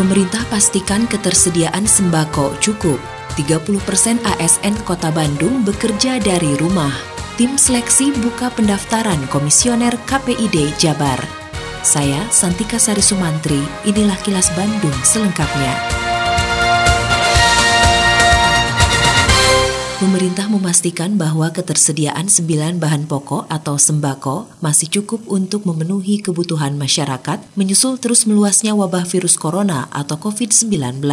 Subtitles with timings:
[0.00, 2.96] Pemerintah pastikan ketersediaan sembako cukup.
[3.36, 6.96] 30% ASN Kota Bandung bekerja dari rumah.
[7.36, 11.20] Tim seleksi buka pendaftaran komisioner KPID Jabar.
[11.84, 15.99] Saya Santika Sari Sumantri, inilah kilas Bandung selengkapnya.
[20.00, 27.44] Pemerintah memastikan bahwa ketersediaan sembilan bahan pokok atau sembako masih cukup untuk memenuhi kebutuhan masyarakat
[27.52, 31.04] menyusul terus meluasnya wabah virus corona atau COVID-19.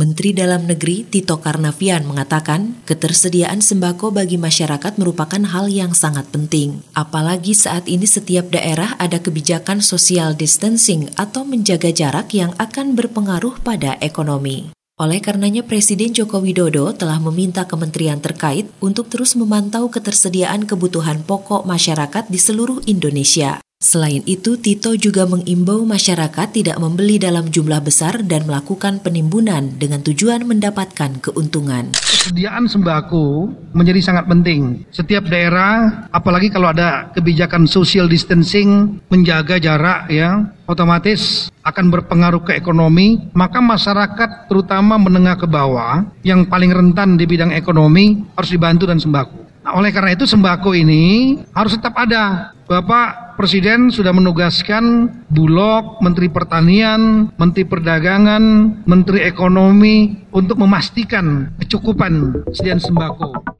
[0.00, 6.80] Menteri Dalam Negeri Tito Karnavian mengatakan ketersediaan sembako bagi masyarakat merupakan hal yang sangat penting.
[6.96, 13.60] Apalagi saat ini setiap daerah ada kebijakan social distancing atau menjaga jarak yang akan berpengaruh
[13.60, 14.75] pada ekonomi.
[14.96, 21.68] Oleh karenanya Presiden Joko Widodo telah meminta kementerian terkait untuk terus memantau ketersediaan kebutuhan pokok
[21.68, 23.60] masyarakat di seluruh Indonesia.
[23.76, 30.00] Selain itu, Tito juga mengimbau masyarakat tidak membeli dalam jumlah besar dan melakukan penimbunan dengan
[30.00, 31.92] tujuan mendapatkan keuntungan.
[32.26, 34.82] Kesediaan sembako menjadi sangat penting.
[34.90, 42.58] Setiap daerah, apalagi kalau ada kebijakan social distancing, menjaga jarak ya, otomatis akan berpengaruh ke
[42.58, 48.90] ekonomi, maka masyarakat terutama menengah ke bawah yang paling rentan di bidang ekonomi harus dibantu
[48.90, 49.46] dan sembako.
[49.62, 52.50] Nah, oleh karena itu sembako ini harus tetap ada.
[52.66, 58.42] Bapak Presiden sudah menugaskan Bulog, Menteri Pertanian, Menteri Perdagangan,
[58.88, 63.56] Menteri Ekonomi untuk memastikan kecukupan sediaan sembako.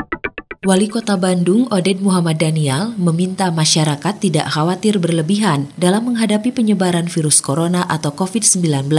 [0.64, 7.44] Wali Kota Bandung Oded Muhammad Daniel meminta masyarakat tidak khawatir berlebihan dalam menghadapi penyebaran virus
[7.44, 8.90] corona atau COVID-19.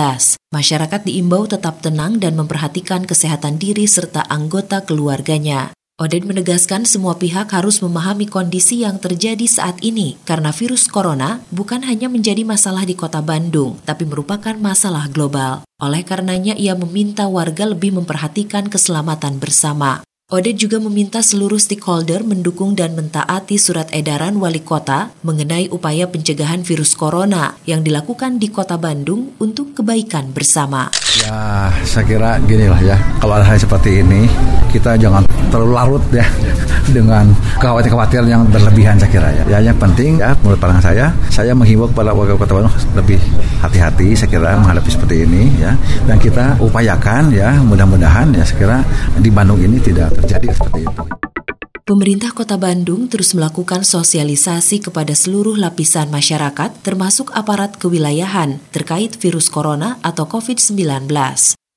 [0.53, 5.76] Masyarakat diimbau tetap tenang dan memperhatikan kesehatan diri serta anggota keluarganya.
[5.97, 11.81] Odin menegaskan semua pihak harus memahami kondisi yang terjadi saat ini karena virus corona bukan
[11.81, 15.65] hanya menjadi masalah di kota Bandung, tapi merupakan masalah global.
[15.81, 20.05] Oleh karenanya ia meminta warga lebih memperhatikan keselamatan bersama.
[20.27, 26.67] Oded juga meminta seluruh stakeholder mendukung dan mentaati surat edaran wali kota mengenai upaya pencegahan
[26.67, 30.91] virus corona yang dilakukan di kota Bandung untuk kebaikan bersama.
[31.23, 34.27] Ya, saya kira gini lah ya, kalau ada hal seperti ini,
[34.67, 36.27] kita jangan terlalu larut ya
[36.99, 37.31] dengan
[37.63, 39.43] kekhawatiran-kekhawatiran yang berlebihan saya kira ya.
[39.47, 43.23] Ya, yang penting ya, menurut pandangan saya, saya menghimbau kepada warga kota Bandung lebih
[43.61, 45.73] hati-hati saya kira menghadapi seperti ini ya.
[46.05, 48.77] Dan kita upayakan ya, mudah-mudahan ya saya kira
[49.17, 51.03] di Bandung ini tidak terjadi seperti itu.
[51.87, 59.47] Pemerintah Kota Bandung terus melakukan sosialisasi kepada seluruh lapisan masyarakat termasuk aparat kewilayahan terkait virus
[59.47, 61.07] corona atau COVID-19.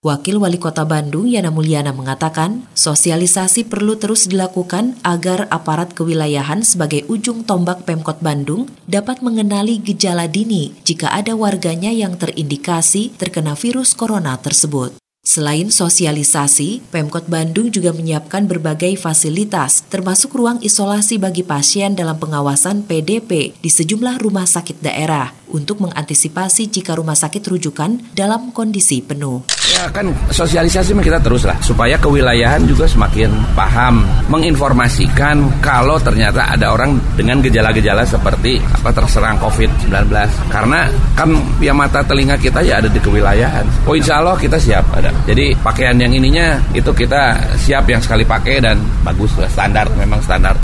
[0.00, 7.04] Wakil Wali Kota Bandung Yana Mulyana mengatakan, sosialisasi perlu terus dilakukan agar aparat kewilayahan sebagai
[7.12, 13.92] ujung tombak Pemkot Bandung dapat mengenali gejala dini jika ada warganya yang terindikasi terkena virus
[13.92, 14.99] corona tersebut.
[15.20, 22.88] Selain sosialisasi, Pemkot Bandung juga menyiapkan berbagai fasilitas, termasuk ruang isolasi bagi pasien dalam pengawasan
[22.88, 29.44] PDP di sejumlah rumah sakit daerah untuk mengantisipasi jika rumah sakit rujukan dalam kondisi penuh.
[29.70, 36.74] Ya kan sosialisasi kita terus lah supaya kewilayahan juga semakin paham menginformasikan kalau ternyata ada
[36.74, 40.10] orang dengan gejala-gejala seperti apa terserang COVID-19
[40.50, 41.30] karena kan
[41.62, 43.86] ya mata telinga kita ya ada di kewilayahan.
[43.86, 45.09] Oh insya Allah kita siap ada.
[45.28, 50.20] Jadi pakaian yang ininya itu kita siap yang sekali pakai dan bagus lah standar memang
[50.24, 50.54] standar.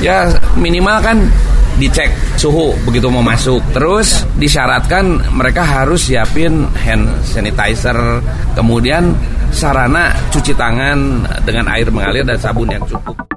[0.00, 1.18] Ya minimal kan
[1.76, 2.08] dicek
[2.40, 3.60] suhu begitu mau masuk.
[3.76, 7.96] Terus disyaratkan mereka harus siapin hand sanitizer,
[8.56, 9.12] kemudian
[9.52, 13.35] sarana cuci tangan dengan air mengalir dan sabun yang cukup.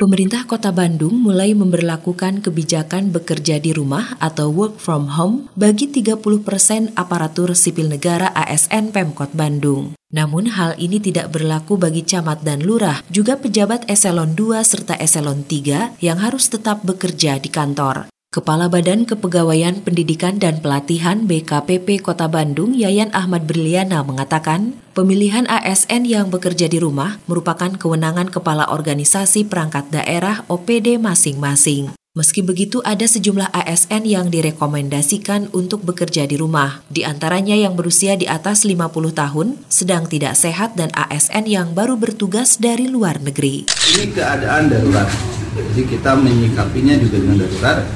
[0.00, 6.16] Pemerintah Kota Bandung mulai memberlakukan kebijakan bekerja di rumah atau work from home bagi 30
[6.40, 9.92] persen aparatur sipil negara ASN Pemkot Bandung.
[10.08, 15.44] Namun hal ini tidak berlaku bagi camat dan lurah, juga pejabat eselon 2 serta eselon
[15.44, 18.08] 3 yang harus tetap bekerja di kantor.
[18.32, 26.04] Kepala Badan Kepegawaian Pendidikan dan Pelatihan BKPP Kota Bandung, Yayan Ahmad Briliana mengatakan, pemilihan ASN
[26.04, 31.96] yang bekerja di rumah merupakan kewenangan kepala organisasi perangkat daerah OPD masing-masing.
[32.12, 36.84] Meski begitu, ada sejumlah ASN yang direkomendasikan untuk bekerja di rumah.
[36.92, 41.96] Di antaranya yang berusia di atas 50 tahun, sedang tidak sehat, dan ASN yang baru
[41.96, 43.72] bertugas dari luar negeri.
[43.72, 45.08] Ini keadaan darurat,
[45.56, 47.88] jadi kita menyikapinya juga dengan darurat.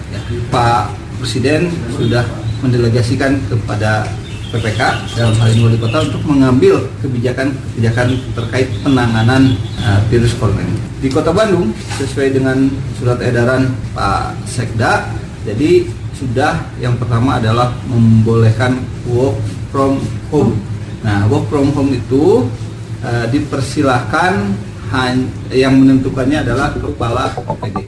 [0.48, 0.82] Pak
[1.20, 1.68] Presiden
[2.00, 2.24] sudah
[2.64, 4.08] mendelegasikan kepada
[4.54, 4.80] PPK
[5.18, 8.08] dalam hal ini wali kota untuk mengambil kebijakan-kebijakan
[8.38, 10.78] terkait penanganan uh, virus corona ini.
[11.02, 15.10] Di Kota Bandung sesuai dengan surat edaran Pak Sekda,
[15.42, 18.78] jadi sudah yang pertama adalah membolehkan
[19.10, 19.34] work
[19.74, 19.98] from
[20.30, 20.54] home.
[21.02, 22.46] Nah, work from home itu
[23.02, 24.54] uh, dipersilahkan
[25.50, 27.82] yang menentukannya adalah kepala OPD.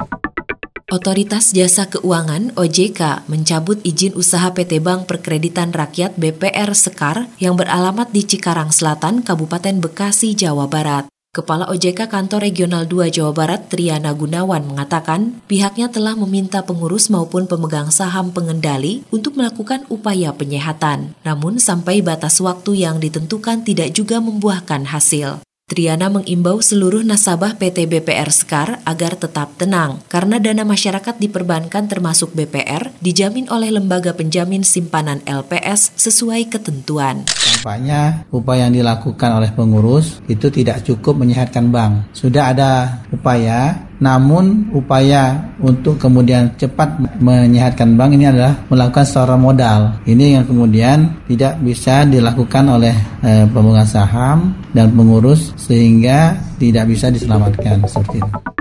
[0.96, 8.08] Otoritas Jasa Keuangan OJK mencabut izin usaha PT Bank Perkreditan Rakyat BPR Sekar yang beralamat
[8.16, 11.04] di Cikarang Selatan, Kabupaten Bekasi, Jawa Barat.
[11.36, 17.44] Kepala OJK Kantor Regional 2 Jawa Barat Triana Gunawan mengatakan pihaknya telah meminta pengurus maupun
[17.44, 21.12] pemegang saham pengendali untuk melakukan upaya penyehatan.
[21.28, 25.44] Namun sampai batas waktu yang ditentukan tidak juga membuahkan hasil.
[25.66, 32.30] Triana mengimbau seluruh nasabah PT BPR Sekar agar tetap tenang karena dana masyarakat diperbankan termasuk
[32.38, 37.26] BPR dijamin oleh lembaga penjamin simpanan LPS sesuai ketentuan.
[37.66, 42.14] Tampaknya upaya yang dilakukan oleh pengurus itu tidak cukup menyehatkan bank.
[42.14, 49.98] Sudah ada upaya namun upaya untuk kemudian cepat menyehatkan bank ini adalah melakukan secara modal.
[50.06, 52.94] Ini yang kemudian tidak bisa dilakukan oleh
[53.26, 58.55] e, pemegang saham dan pengurus sehingga tidak bisa diselamatkan seperti itu.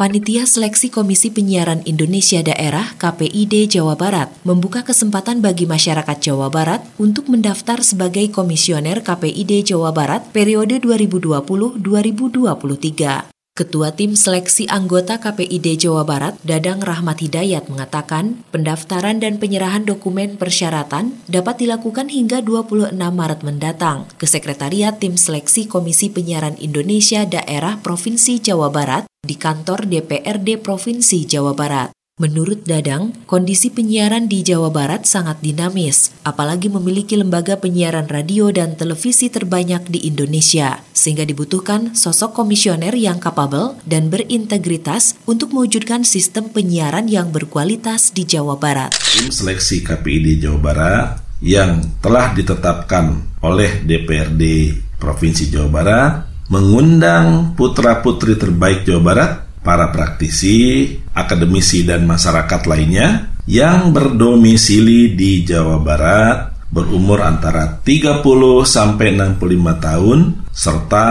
[0.00, 6.80] Panitia Seleksi Komisi Penyiaran Indonesia Daerah KPID Jawa Barat membuka kesempatan bagi masyarakat Jawa Barat
[6.96, 13.39] untuk mendaftar sebagai komisioner KPID Jawa Barat periode 2020-2023.
[13.60, 20.40] Ketua Tim Seleksi Anggota KPID Jawa Barat, Dadang Rahmat Hidayat mengatakan, pendaftaran dan penyerahan dokumen
[20.40, 27.76] persyaratan dapat dilakukan hingga 26 Maret mendatang ke Sekretariat Tim Seleksi Komisi Penyiaran Indonesia Daerah
[27.84, 31.99] Provinsi Jawa Barat di kantor DPRD Provinsi Jawa Barat.
[32.20, 38.76] Menurut Dadang, kondisi penyiaran di Jawa Barat sangat dinamis, apalagi memiliki lembaga penyiaran radio dan
[38.76, 46.52] televisi terbanyak di Indonesia, sehingga dibutuhkan sosok komisioner yang kapabel dan berintegritas untuk mewujudkan sistem
[46.52, 48.92] penyiaran yang berkualitas di Jawa Barat.
[49.16, 51.06] Tim seleksi KPID Jawa Barat
[51.40, 56.12] yang telah ditetapkan oleh DPRD Provinsi Jawa Barat
[56.52, 65.80] mengundang putra-putri terbaik Jawa Barat para praktisi, akademisi dan masyarakat lainnya yang berdomisili di Jawa
[65.80, 68.22] Barat berumur antara 30
[68.62, 70.18] sampai 65 tahun
[70.54, 71.08] serta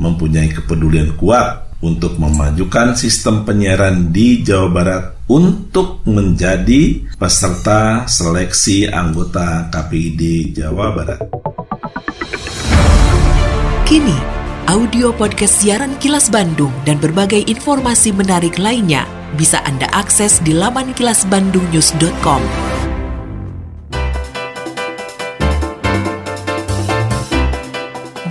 [0.00, 9.68] mempunyai kepedulian kuat untuk memajukan sistem penyiaran di Jawa Barat untuk menjadi peserta seleksi anggota
[9.68, 11.20] KPID Jawa Barat.
[13.84, 19.02] Kini audio podcast siaran Kilas Bandung dan berbagai informasi menarik lainnya
[19.34, 22.42] bisa Anda akses di laman kilasbandungnews.com.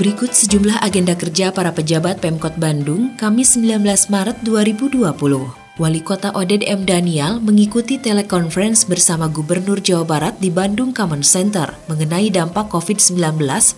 [0.02, 5.61] Berikut sejumlah agenda kerja para pejabat Pemkot Bandung Kamis 19 Maret 2020.
[5.82, 6.86] Wali Kota Oded M.
[6.86, 13.18] Daniel mengikuti telekonferensi bersama Gubernur Jawa Barat di Bandung Common Center mengenai dampak COVID-19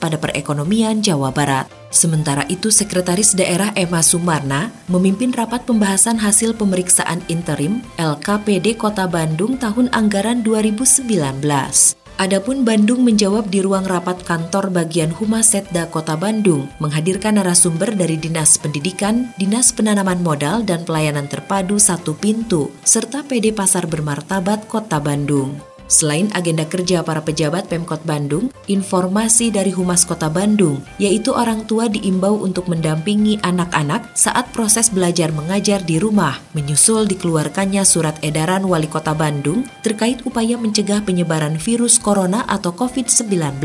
[0.04, 1.72] pada perekonomian Jawa Barat.
[1.96, 9.56] Sementara itu, Sekretaris Daerah Emma Sumarna memimpin rapat pembahasan hasil pemeriksaan interim LKPD Kota Bandung
[9.56, 12.03] tahun anggaran 2019.
[12.22, 18.22] Adapun Bandung menjawab di ruang rapat kantor bagian Humas Setda Kota Bandung, menghadirkan narasumber dari
[18.22, 25.02] Dinas Pendidikan, Dinas Penanaman Modal dan Pelayanan Terpadu Satu Pintu, serta PD Pasar Bermartabat Kota
[25.02, 25.73] Bandung.
[25.92, 31.92] Selain agenda kerja para pejabat Pemkot Bandung, informasi dari Humas Kota Bandung, yaitu orang tua
[31.92, 38.88] diimbau untuk mendampingi anak-anak saat proses belajar mengajar di rumah, menyusul dikeluarkannya surat edaran Wali
[38.88, 43.60] Kota Bandung terkait upaya mencegah penyebaran virus corona atau COVID-19.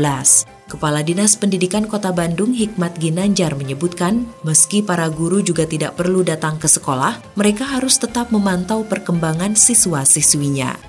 [0.69, 6.61] Kepala Dinas Pendidikan Kota Bandung Hikmat Ginanjar menyebutkan, meski para guru juga tidak perlu datang
[6.61, 10.88] ke sekolah, mereka harus tetap memantau perkembangan siswa-siswinya.